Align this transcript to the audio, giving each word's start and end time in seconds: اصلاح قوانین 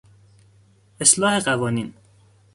اصلاح 1.01 1.39
قوانین 1.45 1.93